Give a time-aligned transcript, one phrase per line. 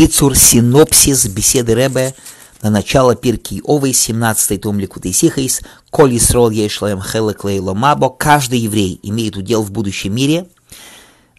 [0.00, 2.14] Бекицур, синопсис беседы Ребе
[2.62, 8.98] на начало Пирки Овой, 17 том Ликутей Сихайс, Коль Исрол Ешлаем Хелек Мабо, каждый еврей
[9.02, 10.46] имеет удел в будущем мире.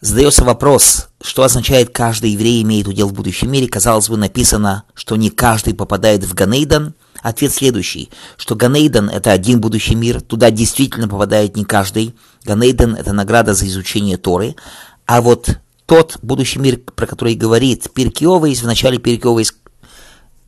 [0.00, 3.66] Задается вопрос, что означает каждый еврей имеет удел в будущем мире.
[3.66, 6.94] Казалось бы, написано, что не каждый попадает в Ганейдан.
[7.20, 12.14] Ответ следующий, что Ганейдан– это один будущий мир, туда действительно попадает не каждый.
[12.44, 14.54] Ганейдан– это награда за изучение Торы.
[15.04, 15.58] А вот
[15.92, 19.54] тот будущий мир, про который говорит Пиркиовейс, в начале Пиркиовейс,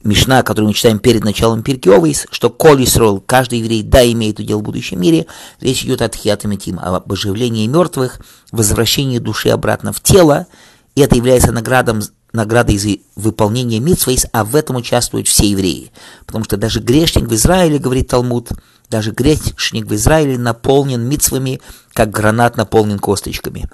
[0.03, 4.61] Мишна, которую мы читаем перед началом Пиркиовейс, что Коль Исрол, каждый еврей, да, имеет удел
[4.61, 5.27] в будущем мире,
[5.61, 8.21] речь идет о Тхиатамитим, об оживлении мертвых,
[8.53, 10.47] возвращении души обратно в тело,
[10.95, 12.01] и это является наградом,
[12.33, 15.93] наградой за выполнение митсвейс, а в этом участвуют все евреи.
[16.25, 18.49] Потому что даже грешник в Израиле, говорит Талмуд,
[18.89, 21.61] даже грешник в Израиле наполнен митсвами,
[21.93, 23.69] как гранат наполнен косточками.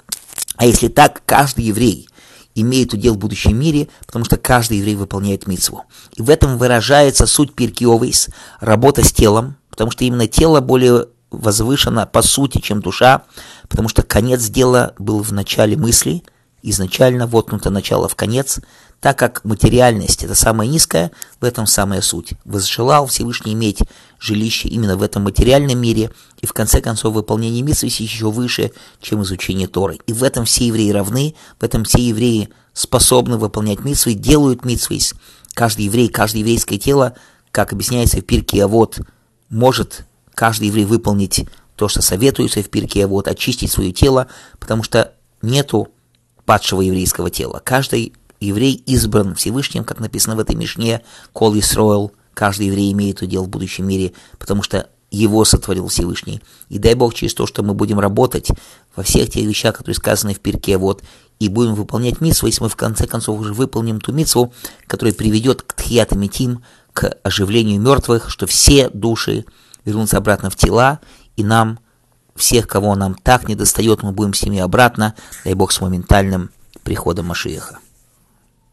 [0.61, 2.07] А если так, каждый еврей
[2.53, 5.85] имеет удел в будущем мире, потому что каждый еврей выполняет митцву.
[6.15, 12.05] И в этом выражается суть Пиркиовейс, работа с телом, потому что именно тело более возвышено
[12.05, 13.23] по сути, чем душа,
[13.69, 16.21] потому что конец дела был в начале мысли,
[16.63, 18.59] изначально воткнуто начало в конец,
[18.99, 22.33] так как материальность– это самая низкая, в этом самая суть.
[22.45, 23.79] Возжелал Всевышний иметь
[24.19, 29.23] жилище именно в этом материальном мире, и в конце концов выполнение митцвы еще выше, чем
[29.23, 29.99] изучение Торы.
[30.05, 34.99] И в этом все евреи равны, в этом все евреи способны выполнять митцвы, делают митцвы.
[35.53, 37.15] Каждый еврей, каждое еврейское тело,
[37.51, 38.99] как объясняется в Пирке, а вот
[39.49, 41.45] может каждый еврей выполнить
[41.75, 44.27] то, что советуется в Пирке, а вот очистить свое тело,
[44.59, 45.89] потому что нету
[46.45, 47.61] падшего еврейского тела.
[47.63, 51.01] Каждый еврей избран Всевышним, как написано в этой Мишне,
[51.33, 56.41] Кол Исроэл, каждый еврей имеет удел в будущем мире, потому что его сотворил Всевышний.
[56.69, 58.49] И дай Бог через то, что мы будем работать
[58.95, 61.03] во всех тех вещах, которые сказаны в Пирке, вот,
[61.39, 64.53] и будем выполнять митсву, если мы в конце концов уже выполним ту митсву,
[64.87, 69.45] которая приведет к тхиятамитим, к оживлению мертвых, что все души
[69.85, 70.99] вернутся обратно в тела,
[71.35, 71.79] и нам,
[72.35, 76.51] всех, кого нам так не достает, мы будем с ними обратно, дай Бог, с моментальным
[76.83, 77.79] приходом Машиеха.